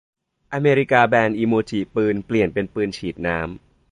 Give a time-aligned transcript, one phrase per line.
[0.53, 3.49] อเมริกาแบนอิโมจิปืน เปลี่ยนเป็นปืนฉีดน้ำ